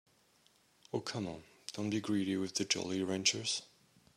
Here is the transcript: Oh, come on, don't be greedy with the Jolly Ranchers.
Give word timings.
Oh, 0.91 0.99
come 0.99 1.27
on, 1.27 1.43
don't 1.73 1.91
be 1.91 1.99
greedy 2.01 2.35
with 2.35 2.55
the 2.55 2.65
Jolly 2.65 3.03
Ranchers. 3.03 3.61